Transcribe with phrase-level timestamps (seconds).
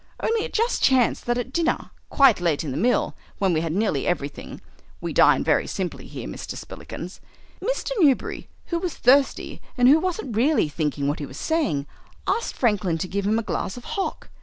[0.19, 3.71] Only it just chanced that at dinner, quite late in the meal, when we had
[3.71, 4.59] had nearly everything
[4.99, 6.55] (we dine very simply here, Mr.
[6.57, 7.19] Spillikins),
[7.63, 7.91] Mr.
[7.99, 11.85] Newberry, who was thirsty and who wasn't really thinking what he was saying,
[12.25, 14.31] asked Franklin to give him a glass of hock.